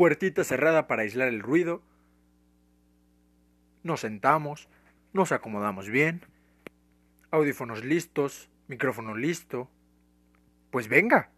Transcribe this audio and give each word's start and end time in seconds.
puertita 0.00 0.44
cerrada 0.44 0.86
para 0.86 1.02
aislar 1.02 1.28
el 1.28 1.40
ruido. 1.40 1.82
Nos 3.82 4.00
sentamos, 4.00 4.66
nos 5.12 5.30
acomodamos 5.30 5.90
bien, 5.90 6.22
audífonos 7.30 7.84
listos, 7.84 8.48
micrófono 8.66 9.14
listo. 9.14 9.68
Pues 10.70 10.88
venga. 10.88 11.28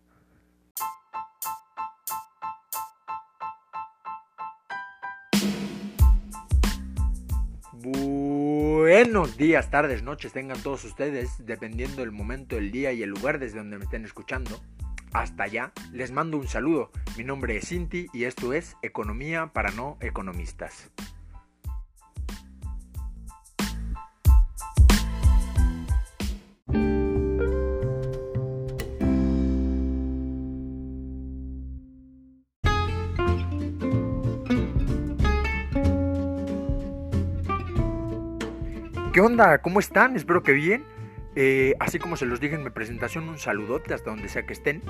Buenos 7.72 9.36
días, 9.36 9.72
tardes, 9.72 10.04
noches 10.04 10.32
tengan 10.32 10.62
todos 10.62 10.84
ustedes, 10.84 11.44
dependiendo 11.44 12.02
del 12.02 12.12
momento 12.12 12.54
del 12.54 12.70
día 12.70 12.92
y 12.92 13.02
el 13.02 13.10
lugar 13.10 13.40
desde 13.40 13.58
donde 13.58 13.78
me 13.78 13.84
estén 13.86 14.04
escuchando. 14.04 14.60
Hasta 15.12 15.44
allá, 15.44 15.72
les 15.92 16.10
mando 16.10 16.38
un 16.38 16.48
saludo. 16.48 16.90
Mi 17.18 17.24
nombre 17.24 17.56
es 17.56 17.68
Cinti 17.68 18.06
y 18.14 18.24
esto 18.24 18.54
es 18.54 18.76
Economía 18.80 19.50
para 19.52 19.70
no 19.70 19.98
economistas. 20.00 20.90
¿Qué 39.12 39.20
onda? 39.20 39.58
¿Cómo 39.58 39.78
están? 39.78 40.16
Espero 40.16 40.42
que 40.42 40.52
bien. 40.52 40.84
Eh, 41.34 41.74
así 41.80 41.98
como 41.98 42.16
se 42.16 42.26
los 42.26 42.40
dije 42.40 42.54
en 42.54 42.64
mi 42.64 42.70
presentación, 42.70 43.28
un 43.28 43.38
saludote 43.38 43.92
hasta 43.92 44.10
donde 44.10 44.30
sea 44.30 44.46
que 44.46 44.54
estén. 44.54 44.82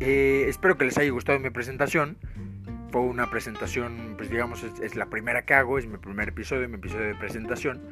Eh, 0.00 0.46
espero 0.48 0.78
que 0.78 0.86
les 0.86 0.96
haya 0.96 1.10
gustado 1.10 1.38
mi 1.38 1.50
presentación. 1.50 2.16
Fue 2.90 3.02
una 3.02 3.30
presentación, 3.30 4.14
pues 4.16 4.30
digamos, 4.30 4.64
es, 4.64 4.96
la 4.96 5.06
primera 5.06 5.44
que 5.44 5.54
hago, 5.54 5.78
es 5.78 5.86
mi 5.86 5.98
primer 5.98 6.30
episodio, 6.30 6.68
mi 6.68 6.76
episodio 6.76 7.06
de 7.06 7.14
presentación. 7.14 7.82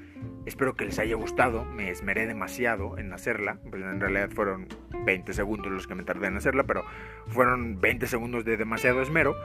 Espero 0.47 0.75
que 0.75 0.87
les 0.87 0.99
haya 0.99 1.15
gustado, 1.15 1.65
me 1.67 1.91
esmeré 1.91 2.27
demasiado 2.27 2.99
en 2.99 3.13
hacerla. 3.13 3.61
Pues 3.71 3.83
en 3.83 4.01
realidad 4.01 4.31
fueron 4.35 4.67
20 5.05 5.35
segundos 5.35 5.71
los 5.71 5.87
que 5.87 5.95
me 5.95 6.03
tardé 6.03 6.27
en 6.27 6.37
hacerla, 6.37 6.65
pero 6.65 6.83
fueron 7.29 7.79
20 7.79 8.07
segundos 8.07 8.45
de 8.45 8.57
demasiado 8.57 9.03
esmero. 9.03 9.37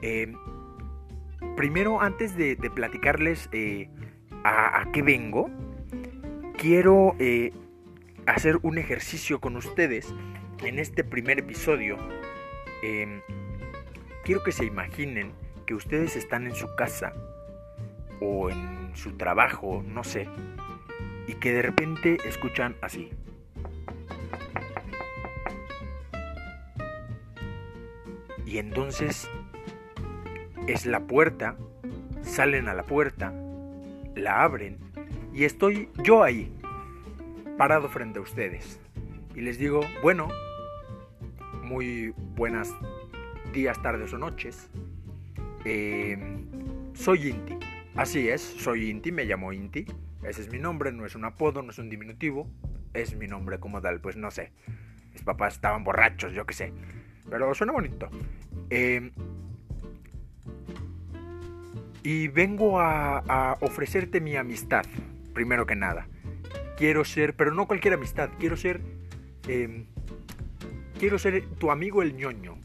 Eh, 0.00 0.32
primero, 1.56 2.00
antes 2.00 2.36
de, 2.36 2.56
platicarles 2.56 3.50
a, 4.44 4.80
a 4.80 4.92
qué 4.92 5.02
vengo, 5.02 5.50
quiero 6.56 7.16
eh, 7.18 7.52
hacer 8.26 8.58
un 8.62 8.78
ejercicio 8.78 9.40
con 9.40 9.56
ustedes 9.56 10.14
en 10.62 10.78
este 10.78 11.04
primer 11.04 11.38
episodio. 11.38 11.96
Em, 12.82 13.20
quiero 14.24 14.42
que 14.42 14.52
se 14.52 14.64
imaginen 14.64 15.32
que 15.66 15.74
ustedes 15.74 16.16
están 16.16 16.46
en 16.46 16.54
su 16.54 16.74
casa 16.76 17.12
o 18.20 18.50
en 18.50 18.90
su 18.94 19.16
trabajo, 19.16 19.82
no 19.86 20.04
sé, 20.04 20.28
y 21.26 21.34
que 21.34 21.52
de 21.52 21.62
repente 21.62 22.18
escuchan 22.24 22.76
así. 22.80 23.10
Y 28.46 28.58
entonces 28.58 29.28
es 30.66 30.86
la 30.86 31.00
puerta, 31.00 31.56
salen 32.22 32.68
a 32.68 32.74
la 32.74 32.84
puerta, 32.84 33.32
la 34.14 34.42
abren 34.42 34.78
y 35.34 35.44
estoy 35.44 35.90
yo 36.02 36.22
ahí, 36.22 36.50
parado 37.58 37.88
frente 37.88 38.18
a 38.18 38.22
ustedes. 38.22 38.80
Y 39.34 39.42
les 39.42 39.58
digo, 39.58 39.80
bueno, 40.02 40.28
muy 41.66 42.14
buenas 42.36 42.72
días, 43.52 43.80
tardes 43.82 44.12
o 44.12 44.18
noches. 44.18 44.70
Em, 45.64 46.46
soy 46.94 47.28
Inti. 47.28 47.58
Así 47.94 48.28
es, 48.28 48.40
soy 48.40 48.88
Inti, 48.88 49.12
me 49.12 49.24
llamo 49.24 49.52
Inti. 49.52 49.84
Ese 50.22 50.42
es 50.42 50.50
mi 50.50 50.58
nombre, 50.58 50.92
no 50.92 51.04
es 51.04 51.14
un 51.14 51.24
apodo, 51.24 51.62
no 51.62 51.70
es 51.70 51.78
un 51.78 51.90
diminutivo. 51.90 52.48
Es 52.94 53.14
mi 53.16 53.26
nombre 53.26 53.58
como 53.58 53.82
tal, 53.82 54.00
pues 54.00 54.16
no 54.16 54.30
sé. 54.30 54.52
Mis 55.12 55.22
papás 55.22 55.54
estaban 55.54 55.84
borrachos, 55.84 56.32
yo 56.32 56.46
qué 56.46 56.54
sé. 56.54 56.72
Pero 57.28 57.52
suena 57.54 57.72
bonito. 57.72 58.08
Em, 58.70 59.10
y 62.02 62.28
vengo 62.28 62.80
a 62.80 63.58
ofrecerte 63.60 64.20
mi 64.20 64.36
amistad 64.36 64.86
primero 65.36 65.66
que 65.66 65.76
nada. 65.76 66.08
Quiero 66.78 67.04
ser, 67.04 67.36
pero 67.36 67.52
no 67.52 67.66
cualquier 67.66 67.92
amistad, 67.92 68.30
quiero 68.38 68.56
ser... 68.56 68.80
Em, 69.46 69.84
quiero 70.98 71.18
ser 71.18 71.44
tu 71.58 71.70
amigo 71.70 72.02
el 72.02 72.16
ñoño. 72.16 72.58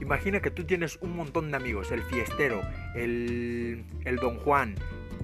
Imagina 0.00 0.40
que 0.40 0.50
tú 0.50 0.64
tienes 0.64 0.98
un 1.00 1.16
montón 1.16 1.50
de 1.50 1.56
amigos, 1.56 1.92
el 1.92 2.02
fiestero, 2.02 2.60
el, 2.94 3.84
el 4.04 4.16
don 4.16 4.36
Juan, 4.38 4.74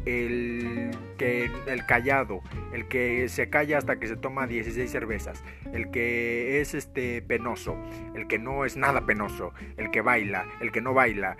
el, 0.04 0.90
que, 1.16 1.50
el 1.66 1.84
callado, 1.86 2.42
el 2.72 2.86
que 2.86 3.28
se 3.28 3.50
calla 3.50 3.78
hasta 3.78 3.98
que 3.98 4.06
se 4.06 4.16
toma 4.16 4.46
16 4.46 4.90
cervezas, 4.90 5.42
el 5.72 5.90
que 5.90 6.60
es 6.60 6.74
este 6.74 7.22
penoso, 7.22 7.76
el 8.14 8.28
que 8.28 8.38
no 8.38 8.64
es 8.64 8.76
nada 8.76 9.04
penoso, 9.04 9.52
el 9.76 9.90
que 9.90 10.00
baila, 10.00 10.46
el 10.60 10.70
que 10.70 10.80
no 10.80 10.94
baila. 10.94 11.36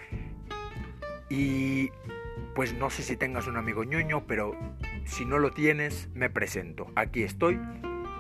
Y 1.31 1.91
pues 2.55 2.75
no 2.75 2.91
sé 2.91 3.03
si 3.03 3.17
tengas 3.17 3.47
un 3.47 3.57
amigo 3.57 3.85
ñoño, 3.85 4.27
pero 4.27 4.57
si 5.05 5.25
no 5.25 5.39
lo 5.39 5.53
tienes, 5.53 6.09
me 6.15 6.29
presento. 6.29 6.91
Aquí 6.97 7.23
estoy, 7.23 7.59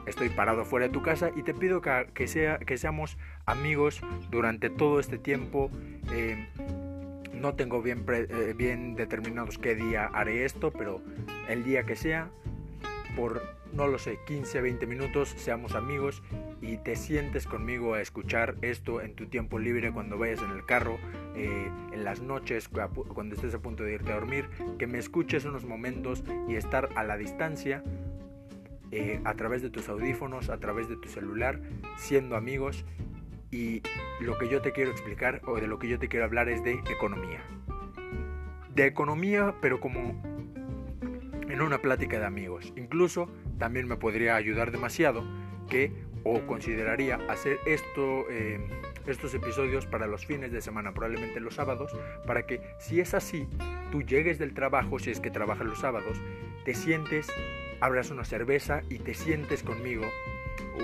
estoy 0.09 0.29
parado 0.29 0.65
fuera 0.65 0.87
de 0.87 0.93
tu 0.93 1.03
casa 1.03 1.31
y 1.37 1.43
te 1.43 1.55
pido 1.55 1.81
que, 1.81 2.29
sea, 2.29 2.59
que 2.59 2.79
seamos 2.79 3.17
amigos 3.47 4.01
durante 4.31 4.71
todo 4.71 5.01
este 5.01 5.19
tiempo. 5.19 5.71
Eh, 6.13 6.49
no 7.33 7.55
tengo 7.55 7.83
bien, 7.83 8.05
eh, 8.09 8.55
bien 8.57 8.97
determinados 8.97 9.59
qué 9.59 9.75
día 9.75 10.07
haré 10.07 10.45
esto, 10.45 10.73
pero 10.73 11.01
el 11.49 11.65
día 11.65 11.85
que 11.85 11.95
sea, 11.95 12.31
por 13.15 13.43
no 13.73 13.87
lo 13.87 13.99
sé, 13.99 14.19
15, 14.27 14.61
20 14.61 14.87
minutos, 14.87 15.35
seamos 15.37 15.75
amigos 15.75 16.23
y 16.61 16.79
te 16.79 16.97
sientes 16.97 17.47
conmigo 17.47 17.95
a 17.95 18.01
escuchar 18.01 18.57
esto 18.63 19.01
en 19.01 19.15
tu 19.15 19.27
tiempo 19.27 19.59
libre 19.59 19.93
cuando 19.93 20.19
vayas 20.19 20.41
en 20.43 20.51
el 20.51 20.65
carro, 20.65 20.99
eh, 21.37 21.71
en 21.93 22.05
las 22.05 22.21
noches, 22.21 22.69
cuando 22.69 23.35
estés 23.35 23.55
a 23.55 23.59
punto 23.59 23.83
de 23.85 23.95
irte 23.95 24.13
a 24.13 24.17
dormir, 24.17 24.49
que 24.79 24.87
me 24.87 24.99
escuches 24.99 25.45
unos 25.45 25.65
momentos 25.65 26.25
y 26.49 26.57
estar 26.57 26.89
a 26.97 27.05
la 27.05 27.17
distancia 27.17 27.83
eh, 28.91 29.21
a 29.25 29.35
través 29.35 29.63
de 29.63 29.71
tus 29.71 29.89
audífonos, 29.89 30.51
a 30.51 30.59
través 30.59 30.89
de 30.89 30.97
tu 30.97 31.09
celular, 31.09 31.61
siendo 31.97 32.37
amigos. 32.37 32.85
Y 33.51 33.83
lo 34.21 34.37
que 34.39 34.49
yo 34.49 34.61
te 34.61 34.73
quiero 34.73 34.91
explicar 34.91 35.41
o 35.47 35.57
de 35.57 35.67
lo 35.67 35.79
que 35.79 35.89
yo 35.89 35.99
te 35.99 36.09
quiero 36.09 36.25
hablar 36.27 36.49
es 36.49 36.63
de 36.63 36.73
economía. 36.91 37.43
De 38.75 38.87
economía, 38.87 39.55
pero 39.61 39.81
como 39.81 40.23
en 41.49 41.63
una 41.63 41.79
plática 41.79 42.19
de 42.19 42.27
amigos. 42.27 42.73
Incluso 42.77 43.29
también 43.59 43.89
me 43.89 43.97
podría 43.97 44.37
ayudar 44.37 44.71
demasiado 44.71 45.25
que 45.69 45.93
o 46.25 46.47
consideraría 46.47 47.17
hacer 47.29 47.59
eh, 47.67 48.61
estos 49.07 49.35
episodios 49.35 49.87
para 49.87 50.07
los 50.07 50.27
fines 50.27 50.53
de 50.53 50.61
semana, 50.61 50.93
probablemente 50.93 51.41
los 51.41 51.55
sábados, 51.55 51.93
para 52.27 52.47
que 52.47 52.61
si 52.79 53.01
es 53.01 53.15
así, 53.15 53.49
tú 53.91 54.03
llegues 54.03 54.39
del 54.39 54.53
trabajo, 54.53 54.99
si 54.99 55.11
es 55.11 55.21
que 55.21 55.31
trabajas 55.31 55.67
los 55.67 55.81
sábados, 55.81 56.21
te 56.65 56.75
sientes, 56.75 57.29
abras 57.81 58.11
una 58.11 58.25
cerveza 58.25 58.83
y 58.89 58.99
te 58.99 59.15
sientes 59.15 59.63
conmigo 59.63 60.05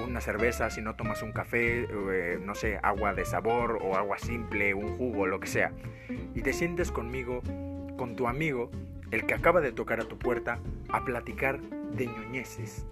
una 0.03 0.21
cerveza, 0.21 0.71
si 0.71 0.83
no 0.83 0.95
tomas 0.95 1.23
un 1.23 1.33
café, 1.33 1.87
eh, 1.91 2.39
no 2.43 2.55
sé, 2.55 2.79
agua 2.83 3.15
de 3.15 3.25
sabor 3.25 3.79
o 3.83 3.97
agua 3.97 4.19
simple, 4.19 4.75
un 4.75 4.97
jugo, 4.97 5.27
lo 5.27 5.41
que 5.41 5.47
sea. 5.47 5.73
Y 6.35 6.43
te 6.43 6.53
sientes 6.53 6.91
conmigo, 6.91 7.43
con 7.97 8.17
tu 8.17 8.27
amigo, 8.27 8.71
el 9.11 9.27
que 9.27 9.35
acaba 9.35 9.61
de 9.61 9.73
tocar 9.73 10.01
a 10.01 10.05
tu 10.05 10.19
puerta, 10.19 10.59
a 10.89 11.05
platicar 11.05 11.61
de 11.61 12.07
ñoñeces. 12.07 12.87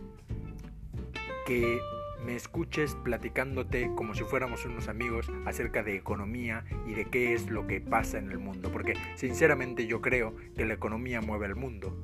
Que 1.46 1.80
me 2.24 2.36
escuches 2.36 2.94
platicándote 2.94 3.90
como 3.96 4.14
si 4.14 4.22
fuéramos 4.22 4.64
unos 4.64 4.86
amigos 4.86 5.30
acerca 5.44 5.82
de 5.82 5.96
economía 5.96 6.64
y 6.86 6.94
de 6.94 7.06
qué 7.06 7.34
es 7.34 7.50
lo 7.50 7.66
que 7.66 7.80
pasa 7.80 8.18
en 8.18 8.30
el 8.30 8.38
mundo. 8.38 8.70
Porque 8.70 8.94
sinceramente 9.16 9.86
yo 9.86 10.00
creo 10.00 10.34
que 10.56 10.64
la 10.64 10.74
economía 10.74 11.20
mueve 11.20 11.46
el 11.46 11.56
mundo. 11.56 11.96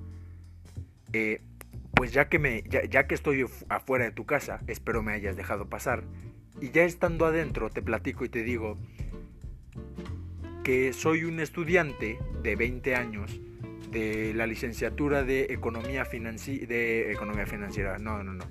Eh, 1.13 1.41
pues 1.99 2.13
ya 2.13 2.29
que, 2.29 2.39
me, 2.39 2.63
ya, 2.63 3.09
que 3.09 3.15
estoy 3.17 3.45
afuera 3.69 4.05
de 4.05 4.13
tu 4.13 4.25
casa, 4.25 4.61
espero 4.69 5.03
me 5.03 5.13
hayas 5.13 5.37
dejado 5.37 5.69
pasar. 5.69 6.05
Y 6.61 6.71
ya 6.71 6.85
estando 6.85 7.27
adentro 7.27 7.71
te 7.71 7.83
platico 7.83 8.25
y 8.25 8.29
te 8.29 8.45
digo 8.45 8.79
que 10.63 10.93
soy 10.93 11.25
un 11.25 11.41
estudiante 11.41 12.21
de 12.41 12.55
20 12.55 12.95
años 12.95 13.41
de 13.91 14.33
la 14.33 14.47
licenciatura 14.47 15.25
de 15.25 15.49
economía 15.51 16.05
financiera 16.05 16.67
de 16.69 17.11
economía 17.11 17.47
financiera. 17.47 17.99
No 17.99 18.23
no 18.23 18.33
no 18.33 18.45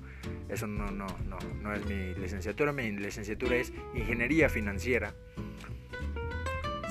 eso 0.50 0.66
no 0.66 0.90
no 0.90 1.06
no 1.26 1.38
no 1.62 1.72
es 1.72 1.86
mi 1.86 2.14
licenciatura. 2.20 2.74
Mi 2.74 2.90
licenciatura 2.90 3.56
es 3.56 3.72
ingeniería 3.94 4.50
financiera 4.50 5.14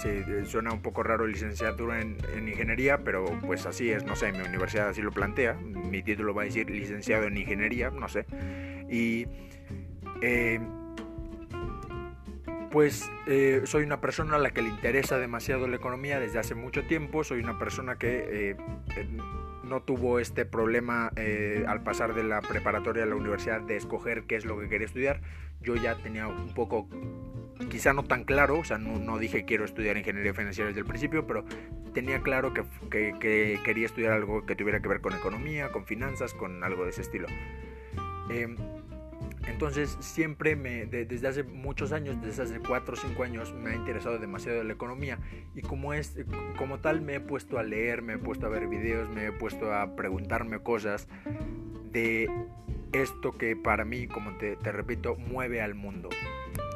sí, 0.02 0.10
suena 0.46 0.72
un 0.72 0.82
poco 0.82 1.04
raro 1.04 1.28
licenciatura 1.28 2.02
en, 2.02 2.18
ingeniería 2.48 3.00
pero 3.04 3.26
pues 3.46 3.66
así 3.66 3.92
es 3.92 4.04
no 4.06 4.16
sé 4.16 4.32
mi 4.32 4.42
universidad 4.42 4.90
así 4.90 5.02
lo 5.02 5.12
plantea 5.12 5.54
mi 5.54 6.04
título 6.04 6.34
va 6.34 6.44
a 6.44 6.46
decir 6.46 6.70
licenciado 6.70 7.26
en 7.26 7.38
ingeniería 7.38 7.90
no 7.90 8.08
sé 8.08 8.26
y 8.90 9.28
eh, 10.22 10.60
pues 12.72 13.10
eh, 13.28 13.62
soy 13.66 13.84
una 13.84 14.02
persona 14.02 14.36
a 14.36 14.40
la 14.40 14.52
que 14.52 14.62
le 14.62 14.70
interesa 14.70 15.18
demasiado 15.18 15.68
la 15.68 15.78
economía 15.78 16.20
desde 16.20 16.40
hace 16.40 16.56
mucho 16.56 16.84
tiempo, 16.84 17.24
soy 17.24 17.40
una 17.40 17.58
persona 17.58 17.98
que 17.98 18.52
eh, 18.52 18.56
no 19.68 19.82
tuvo 19.82 20.20
este 20.20 20.46
problema 20.46 21.12
eh, 21.16 21.66
al 21.68 21.84
pasar 21.84 22.14
de 22.14 22.24
la 22.24 22.42
preparatoria 22.42 23.04
a 23.04 23.06
la 23.06 23.16
universidad 23.16 23.62
de 23.62 23.76
escoger 23.76 24.24
qué 24.24 24.36
es 24.36 24.46
lo 24.46 24.60
que 24.60 24.70
quería 24.70 24.88
estudiar. 24.88 25.22
Yo 25.62 25.76
ya 25.76 25.96
tenía 25.96 26.28
un 26.28 26.54
poco, 26.54 26.88
quizá 27.70 27.94
no 27.94 28.04
tan 28.04 28.24
claro, 28.24 28.60
o 28.60 28.64
sea, 28.64 28.78
no, 28.78 29.18
dije 29.18 29.46
quiero 29.46 29.66
estudiar 29.66 29.98
ingeniería 29.98 30.34
financiera 30.34 30.68
desde 30.68 30.82
el 30.82 30.86
principio, 30.86 31.26
pero 31.28 31.44
tenía 31.94 32.22
claro 32.22 32.54
que, 32.54 32.64
que, 32.90 33.60
quería 33.64 33.86
estudiar 33.86 34.14
algo 34.14 34.46
que 34.46 34.56
tuviera 34.56 34.80
que 34.82 34.88
ver 34.88 35.02
con 35.02 35.14
economía, 35.14 35.72
con 35.72 35.86
finanzas, 35.86 36.34
con 36.34 36.64
algo 36.64 36.84
de 36.84 36.92
ese 36.92 37.02
estilo. 37.02 37.28
Em, 38.30 38.56
entonces 39.48 39.98
siempre 40.00 40.56
me, 40.56 40.86
desde 40.86 41.28
hace 41.28 41.44
muchos 41.44 41.92
años, 41.92 42.22
desde 42.22 42.44
hace 42.44 42.60
4 42.60 42.94
o 42.94 42.98
5 42.98 43.24
años, 43.24 43.54
me 43.54 43.72
ha 43.72 43.76
interesado 43.76 44.20
demasiado 44.20 44.64
la 44.64 44.74
economía. 44.74 45.20
Y 45.56 45.62
como, 45.62 45.94
es, 45.94 46.16
como 46.58 46.80
tal 46.80 47.02
me 47.02 47.16
he 47.16 47.20
puesto 47.20 47.58
a 47.58 47.64
leer, 47.64 48.02
me 48.02 48.14
he 48.14 48.18
puesto 48.18 48.46
a 48.46 48.50
ver 48.50 48.68
videos, 48.68 49.10
me 49.10 49.28
he 49.28 49.32
puesto 49.32 49.74
a 49.74 49.96
preguntarme 49.96 50.60
cosas 50.60 51.08
de 51.92 52.30
esto 52.92 53.38
que 53.38 53.56
para 53.56 53.86
mí, 53.86 54.08
como 54.08 54.38
te, 54.38 54.56
te 54.56 54.72
repito, 54.72 55.16
mueve 55.16 55.62
al 55.62 55.76
mundo 55.76 56.10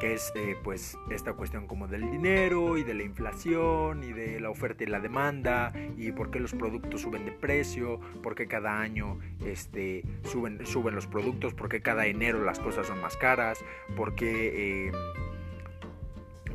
que 0.02 0.16
es 0.16 0.32
eh, 0.34 0.58
pues 0.64 0.98
esta 1.12 1.34
cuestión 1.34 1.68
como 1.68 1.88
del 1.88 2.10
dinero 2.10 2.76
y 2.76 2.84
de 2.84 2.96
la 2.96 3.04
inflación 3.04 4.04
y 4.04 4.12
de 4.14 4.40
la 4.40 4.50
oferta 4.50 4.84
y 4.84 4.88
la 4.88 5.00
demanda 5.00 5.72
y 5.96 6.12
por 6.12 6.32
qué 6.32 6.40
los 6.40 6.54
productos 6.54 7.02
suben 7.02 7.24
de 7.24 7.32
precio, 7.32 8.00
por 8.24 8.34
qué 8.34 8.48
cada 8.48 8.80
año 8.80 9.20
este, 9.46 10.04
suben, 10.24 10.66
suben 10.66 10.96
los 10.96 11.06
productos, 11.06 11.54
por 11.54 11.70
qué 11.70 11.84
cada 11.84 12.08
enero 12.08 12.44
las 12.44 12.58
cosas 12.58 12.88
son 12.88 13.00
más 13.00 13.16
caras, 13.16 13.64
por 13.96 14.16
qué, 14.16 14.88
eh, 14.88 14.92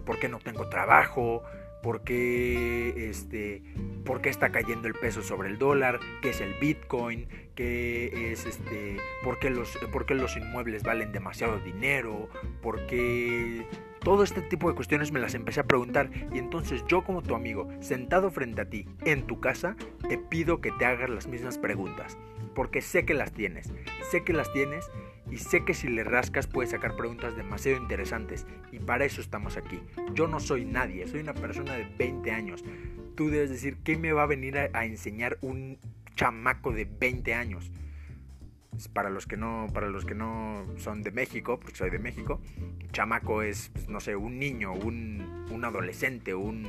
por 0.04 0.18
qué 0.18 0.28
no 0.28 0.40
tengo 0.40 0.68
trabajo, 0.68 1.44
por 1.86 2.02
qué, 2.02 3.08
este, 3.10 3.62
por 4.04 4.20
qué 4.20 4.28
está 4.28 4.50
cayendo 4.50 4.88
el 4.88 4.94
peso 4.94 5.22
sobre 5.22 5.48
el 5.50 5.56
dólar, 5.56 6.00
qué 6.20 6.30
es 6.30 6.40
el 6.40 6.52
Bitcoin, 6.54 7.28
qué 7.54 8.32
es 8.32 8.44
este, 8.44 8.96
por 9.22 9.38
qué 9.38 9.50
los, 9.50 9.78
por 9.92 10.04
qué 10.04 10.16
los 10.16 10.36
inmuebles 10.36 10.82
valen 10.82 11.12
demasiado 11.12 11.60
dinero, 11.60 12.28
por 12.60 12.84
qué 12.88 13.68
todo 14.00 14.24
este 14.24 14.42
tipo 14.42 14.68
de 14.68 14.74
cuestiones 14.74 15.12
me 15.12 15.20
las 15.20 15.34
empecé 15.34 15.60
a 15.60 15.68
preguntar. 15.68 16.10
Y 16.34 16.38
entonces 16.38 16.84
yo 16.88 17.04
como 17.04 17.22
tu 17.22 17.36
amigo, 17.36 17.68
sentado 17.78 18.32
frente 18.32 18.62
a 18.62 18.68
ti 18.68 18.88
en 19.04 19.24
tu 19.28 19.38
casa, 19.38 19.76
te 20.08 20.18
pido 20.18 20.60
que 20.60 20.72
te 20.72 20.86
hagas 20.86 21.08
las 21.08 21.28
mismas 21.28 21.56
preguntas, 21.56 22.18
porque 22.56 22.82
sé 22.82 23.06
que 23.06 23.14
las 23.14 23.30
tienes, 23.30 23.72
sé 24.10 24.24
que 24.24 24.32
las 24.32 24.52
tienes 24.52 24.90
y 25.30 25.38
sé 25.38 25.64
que 25.64 25.74
si 25.74 25.88
le 25.88 26.04
rascas 26.04 26.46
puedes 26.46 26.70
sacar 26.70 26.96
preguntas 26.96 27.36
demasiado 27.36 27.78
interesantes 27.78 28.46
y 28.72 28.78
para 28.78 29.04
eso 29.04 29.20
estamos 29.20 29.56
aquí. 29.56 29.80
Yo 30.14 30.26
no 30.28 30.40
soy 30.40 30.64
nadie, 30.64 31.06
soy 31.06 31.20
una 31.20 31.34
persona 31.34 31.74
de 31.74 31.84
20 31.98 32.30
años. 32.30 32.64
Tú 33.14 33.30
debes 33.30 33.50
decir, 33.50 33.78
¿qué 33.82 33.96
me 33.96 34.12
va 34.12 34.24
a 34.24 34.26
venir 34.26 34.58
a, 34.58 34.84
enseñar 34.84 35.38
un 35.40 35.78
chamaco 36.14 36.72
de 36.72 36.84
20 36.84 37.34
años? 37.34 37.70
Para 38.92 39.08
los 39.08 39.26
que 39.26 39.38
no, 39.38 39.68
para 39.72 39.88
los 39.88 40.04
que 40.04 40.14
no 40.14 40.66
son 40.76 41.02
de 41.02 41.10
México, 41.10 41.58
porque 41.58 41.76
soy 41.76 41.88
de 41.88 41.98
México, 41.98 42.40
chamaco 42.92 43.42
es, 43.42 43.70
pues, 43.70 43.88
no 43.88 44.00
sé, 44.00 44.16
un 44.16 44.38
niño, 44.38 44.74
un, 44.74 45.46
un 45.50 45.64
adolescente, 45.64 46.34
un, 46.34 46.66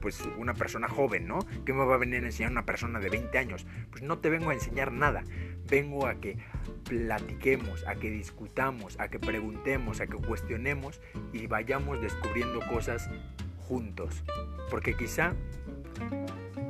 pues 0.00 0.22
una 0.38 0.54
persona 0.54 0.88
joven, 0.88 1.26
¿no? 1.26 1.40
¿Qué 1.64 1.72
me 1.72 1.84
va 1.84 1.94
a 1.94 1.98
venir 1.98 2.22
a 2.22 2.26
enseñar 2.26 2.52
una 2.52 2.64
persona 2.64 2.98
de 3.00 3.10
20 3.10 3.36
años? 3.38 3.66
Pues 3.90 4.02
no 4.02 4.18
te 4.18 4.30
vengo 4.30 4.50
a 4.50 4.54
enseñar 4.54 4.92
nada. 4.92 5.24
Vengo 5.68 6.06
a 6.06 6.14
que 6.14 6.38
platiquemos, 6.84 7.86
a 7.86 7.96
que 7.96 8.10
discutamos, 8.10 8.98
a 8.98 9.08
que 9.08 9.18
preguntemos, 9.18 10.00
a 10.00 10.06
que 10.06 10.16
cuestionemos 10.16 11.00
y 11.32 11.46
vayamos 11.46 12.00
descubriendo 12.00 12.60
cosas 12.68 13.10
juntos. 13.58 14.24
Porque 14.70 14.96
quizá 14.96 15.34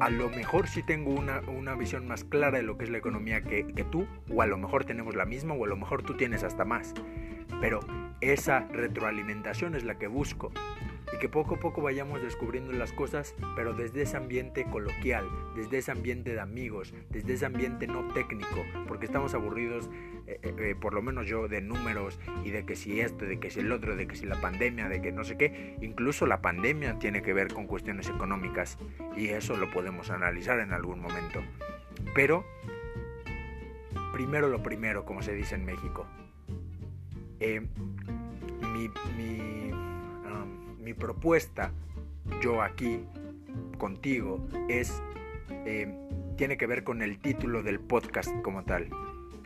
a 0.01 0.11
lo 0.11 0.29
mejor 0.31 0.69
sí 0.69 0.83
tengo 0.83 1.11
una, 1.11 1.75
visión 1.75 2.07
más 2.09 2.25
clara 2.25 2.59
de 2.59 2.63
lo 2.63 2.77
que 2.79 2.85
es 2.85 2.91
la 2.91 2.99
economía 2.99 3.43
que 3.43 3.87
tú, 3.91 4.07
o 4.31 4.43
a 4.43 4.47
lo 4.47 4.59
mejor 4.59 4.85
tenemos 4.85 5.15
la 5.15 5.27
misma, 5.27 5.55
o 5.55 5.65
a 5.65 5.69
lo 5.69 5.77
mejor 5.77 6.03
tú 6.03 6.15
tienes 6.15 6.43
hasta 6.43 6.65
más. 6.65 6.95
Pero 7.61 7.81
esa 8.21 8.61
retroalimentación 8.73 9.75
es 9.75 9.85
la 9.85 9.99
que 9.99 10.07
busco 10.07 10.53
y 11.13 11.19
que 11.19 11.29
poco 11.29 11.57
a 11.57 11.61
poco 11.61 11.83
vayamos 11.83 12.23
descubriendo 12.23 12.73
las 12.73 12.93
cosas, 12.93 13.35
pero 13.57 13.73
desde 13.73 14.03
ese 14.03 14.17
ambiente 14.17 14.65
coloquial, 14.65 15.29
desde 15.55 15.79
ese 15.79 15.91
ambiente 15.91 16.33
de 16.35 16.41
amigos, 16.41 16.93
desde 17.11 17.35
ese 17.35 17.47
ambiente 17.47 17.87
no 17.87 18.13
técnico, 18.13 18.65
porque 18.87 19.07
estamos 19.07 19.35
aburridos, 19.35 19.89
eh, 20.27 20.41
eh, 20.43 20.55
eh, 20.59 20.75
por 20.79 20.95
lo 20.95 21.03
menos 21.03 21.27
yo, 21.27 21.49
de 21.49 21.61
números 21.61 22.19
y 22.45 22.51
de 22.51 22.65
que 22.65 22.77
si 22.77 23.01
esto, 23.01 23.25
de 23.25 23.41
que 23.41 23.51
si 23.51 23.61
el 23.61 23.73
otro, 23.73 23.97
de 23.97 24.07
que 24.07 24.17
si 24.17 24.27
la 24.27 24.41
pandemia, 24.41 24.89
de 24.89 25.01
que 25.01 25.13
no 25.13 25.25
sé 25.25 25.37
qué, 25.37 25.77
incluso 25.81 26.27
la 26.27 26.41
pandemia 26.41 26.99
tiene 26.99 27.23
que 27.23 27.33
ver 27.33 27.53
con 27.53 27.67
cuestiones 27.67 28.09
económicas 28.09 28.79
y 29.17 29.29
eso 29.29 29.57
lo 29.57 29.71
podemos 29.71 30.11
analizar 30.11 30.61
en 30.61 30.73
algún 30.73 31.01
momento. 31.01 31.41
Pero, 32.15 32.45
primero 34.13 34.49
lo 34.49 34.63
primero, 34.63 35.05
como 35.05 35.23
se 35.23 35.35
dice 35.35 35.55
en 35.55 35.65
México. 35.65 36.07
mi, 37.41 38.89
mi 39.17 39.78
mi 40.89 40.95
propuesta, 40.95 41.71
yo 42.41 42.63
aquí, 42.63 43.05
contigo, 43.77 44.49
es, 44.71 45.03
eh, 45.67 45.95
tiene 46.39 46.57
que 46.57 46.67
ver 46.67 46.83
con 46.83 47.03
el 47.03 47.19
título 47.19 47.63
del 47.63 47.79
podcast 47.79 48.31
como 48.41 48.65
tal. 48.65 48.89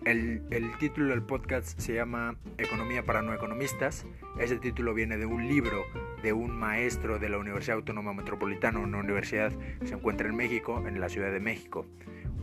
El, 0.04 0.40
título 0.78 1.08
del 1.08 1.22
podcast 1.22 1.80
se 1.80 1.94
llama 1.94 2.36
Economía 2.58 3.04
para 3.04 3.22
no 3.22 3.34
economistas. 3.34 4.06
Ese 4.38 4.56
título 4.58 4.94
viene 4.94 5.16
de 5.16 5.26
un 5.26 5.48
libro 5.48 5.82
de 6.22 6.32
un 6.32 6.56
maestro 6.56 7.18
de 7.18 7.28
la 7.28 7.38
Universidad 7.38 7.78
Autónoma 7.78 8.12
Metropolitana, 8.12 8.78
una 8.78 8.98
universidad 8.98 9.52
que 9.80 9.88
se 9.88 9.94
encuentra 9.94 10.28
en 10.28 10.36
México, 10.36 10.80
en 10.86 11.00
la 11.00 11.08
Ciudad 11.08 11.32
de 11.32 11.40
México, 11.40 11.86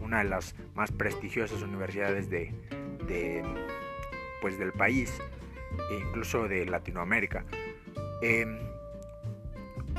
una 0.02 0.18
de 0.18 0.26
las 0.26 0.56
más 0.76 0.92
prestigiosas 0.92 1.62
universidades 1.62 2.30
de, 2.30 2.54
pues 4.42 4.60
del 4.60 4.74
país 4.74 5.22
e 5.90 6.00
incluso 6.00 6.50
de 6.50 6.66
Latinoamérica. 6.66 7.46
Em, 8.22 8.58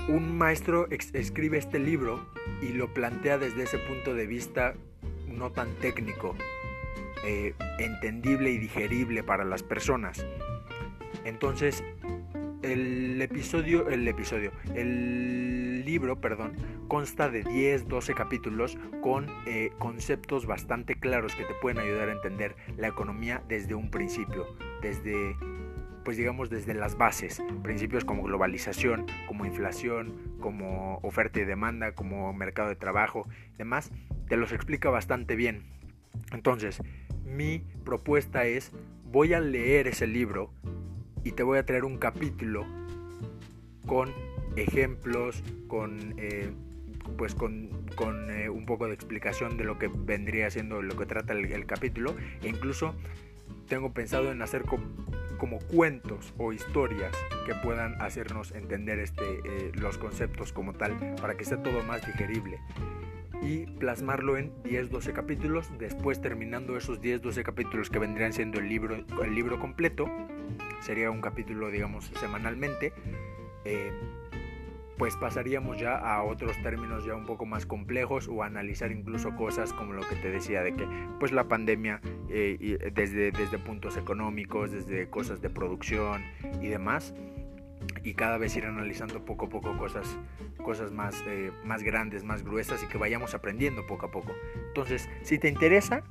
un 0.09 0.37
maestro 0.37 0.89
escribe 0.91 1.59
este 1.59 1.79
libro 1.79 2.25
y 2.63 2.69
lo 2.73 2.93
plantea 2.93 3.39
desde 3.39 3.63
ese 3.65 3.79
punto 3.79 4.15
de 4.15 4.27
vista 4.27 4.75
no 5.29 5.51
tan 5.53 5.75
técnico, 5.77 6.35
eh, 7.25 7.55
entendible 7.79 8.51
y 8.51 8.59
digerible 8.59 9.23
para 9.23 9.45
las 9.45 9.63
personas. 9.63 10.27
Entonces, 11.25 11.85
el 12.63 13.21
episodio, 13.23 13.89
el 13.89 14.07
episodio, 14.07 14.53
el 14.75 15.85
libro, 15.85 16.21
perdón, 16.21 16.57
consta 16.89 17.31
de 17.31 17.43
10, 17.43 17.89
12 17.89 18.15
capítulos 18.15 18.77
con 19.03 19.27
eh, 19.47 19.71
conceptos 19.79 20.47
bastante 20.47 20.95
claros 20.95 21.35
que 21.35 21.45
te 21.45 21.55
pueden 21.55 21.79
ayudar 21.79 22.09
a 22.09 22.13
entender 22.13 22.57
la 22.77 22.89
economía 22.89 23.43
desde 23.49 23.75
un 23.75 23.91
principio, 23.91 24.47
desde 24.83 25.37
pues 26.11 26.19
digamos 26.19 26.51
desde 26.51 26.75
las 26.75 26.99
bases, 26.99 27.41
principios 27.63 28.05
como 28.05 28.25
globalización, 28.25 29.07
como 29.29 29.47
inflación, 29.47 30.13
como 30.41 30.99
oferta 31.05 31.39
y 31.39 31.45
demanda, 31.45 31.93
como 31.93 32.33
mercado 32.33 32.69
de 32.69 32.75
trabajo 32.75 33.29
demás, 33.59 33.93
te 34.29 34.37
los 34.37 34.51
explica 34.51 34.91
bastante 34.91 35.37
bien. 35.37 35.63
Entonces, 36.33 36.83
mi 37.25 37.63
propuesta 37.85 38.45
es, 38.45 38.73
voy 39.05 39.35
a 39.35 39.39
leer 39.39 39.87
ese 39.87 40.09
libro 40.09 40.53
y 41.23 41.31
te 41.31 41.45
voy 41.45 41.59
a 41.59 41.65
traer 41.65 41.85
un 41.85 41.97
capítulo 41.97 42.67
con 43.87 44.13
ejemplos, 44.57 45.45
con... 45.69 46.15
Eh, 46.17 46.51
pues 47.17 47.37
con, 47.37 47.71
eh, 48.31 48.49
un 48.49 48.67
poco 48.67 48.89
de 48.89 48.95
explicación 48.95 49.57
de 49.57 49.63
lo 49.65 49.79
que 49.79 49.89
vendría 49.89 50.51
siendo 50.51 50.83
lo 50.83 50.97
que 50.97 51.07
trata 51.07 51.35
el 51.35 51.67
capítulo 51.67 52.17
e 52.43 52.49
incluso 52.49 52.95
tengo 53.69 53.93
pensado 53.93 54.33
en 54.33 54.43
hacer 54.43 54.63
como 55.41 55.59
cuentos 55.59 56.35
o 56.37 56.53
historias 56.53 57.17
que 57.47 57.55
puedan 57.55 58.01
hacernos 58.01 58.53
entender 58.53 58.99
este, 58.99 59.41
eh, 59.45 59.73
los 59.75 59.97
conceptos 59.97 60.53
como 60.53 60.75
tal 60.75 61.17
para 61.21 61.35
que 61.37 61.47
sea 61.47 61.63
todo 61.63 61.83
más 61.83 62.07
digerible. 62.07 62.61
Y 63.43 63.65
plasmarlo 63.65 64.37
en 64.37 64.53
10-12 64.65 65.15
capítulos, 65.15 65.67
después 65.79 66.21
terminando 66.21 66.77
esos 66.77 67.01
10-12 67.01 67.43
capítulos 67.43 67.89
que 67.89 67.99
vendrían 67.99 68.35
siendo 68.35 68.61
el 68.61 68.69
libro, 68.69 68.97
el 69.25 69.35
libro 69.35 69.59
completo, 69.59 70.11
sería 70.81 71.11
un 71.11 71.23
capítulo 71.23 71.71
digamos 71.71 72.13
semanalmente, 72.21 72.93
eh, 73.65 73.93
pues 75.01 75.17
pasaríamos 75.17 75.79
ya 75.79 75.97
a 75.97 76.23
otros 76.23 76.61
términos 76.63 77.07
ya 77.07 77.15
un 77.15 77.25
poco 77.25 77.47
más 77.47 77.65
complejos 77.65 78.29
o 78.29 78.43
analizar 78.43 78.93
incluso 78.93 79.35
cosas 79.35 79.73
como 79.73 79.95
lo 79.95 80.07
que 80.07 80.15
te 80.15 80.31
decía 80.31 80.63
de 80.63 80.75
que 80.75 80.87
pues 81.19 81.33
la 81.33 81.45
pandemia 81.45 82.03
eh, 82.29 82.91
desde, 82.93 83.33
desde 83.33 83.59
puntos 83.59 83.97
económicos, 83.97 84.73
desde 84.73 85.09
cosas 85.09 85.41
de 85.41 85.49
producción 85.49 86.23
y 86.61 86.69
demás 86.69 87.15
y 88.05 88.13
cada 88.13 88.37
vez 88.37 88.55
ir 88.57 88.67
analizando 88.67 89.25
poco 89.25 89.47
a 89.47 89.49
poco 89.49 89.75
cosas, 89.79 90.19
cosas 90.63 90.93
más, 90.93 91.25
eh, 91.27 91.51
más 91.65 91.83
grandes, 91.83 92.23
más 92.23 92.45
gruesas 92.45 92.83
y 92.83 92.87
que 92.87 92.99
vayamos 92.99 93.33
aprendiendo 93.33 93.87
poco 93.87 94.05
a 94.05 94.11
poco. 94.11 94.35
Entonces, 94.69 95.09
si 95.23 95.39
te 95.39 95.49
interesa, 95.49 96.03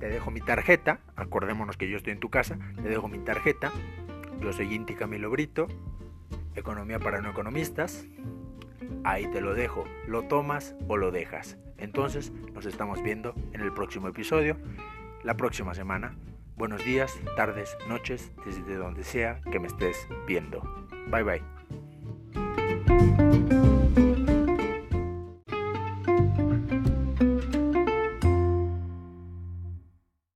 te 0.00 0.08
dejo 0.08 0.32
mi 0.32 0.40
tarjeta, 0.40 0.98
acordémonos 1.14 1.76
que 1.76 1.88
yo 1.88 1.96
estoy 1.96 2.14
en 2.14 2.18
tu 2.18 2.28
casa, 2.28 2.58
te 2.74 2.88
dejo 2.88 3.06
mi 3.06 3.20
tarjeta, 3.20 3.70
yo 4.40 4.52
soy 4.52 4.74
Inti 4.74 4.94
Camilo 4.94 5.30
Brito, 5.30 5.68
Economía 6.54 6.98
para 6.98 7.20
no 7.20 7.30
economistas. 7.30 8.06
Ahí 9.04 9.26
te 9.28 9.40
lo 9.40 9.54
dejo, 9.54 9.84
lo 10.06 10.22
tomas 10.22 10.74
o 10.88 10.96
lo 10.96 11.10
dejas. 11.10 11.56
Entonces 11.78 12.32
nos 12.52 12.66
estamos 12.66 13.02
viendo 13.02 13.34
en 13.52 13.60
el 13.60 13.72
próximo 13.72 14.08
episodio, 14.08 14.56
la 15.22 15.36
próxima 15.36 15.74
semana. 15.74 16.16
Buenos 16.56 16.84
días, 16.84 17.18
tardes, 17.36 17.76
noches, 17.88 18.32
desde 18.44 18.76
donde 18.76 19.02
sea 19.04 19.40
que 19.50 19.58
me 19.58 19.68
estés 19.68 19.96
viendo. 20.26 20.62
Bye 21.10 21.22
bye. 21.22 21.42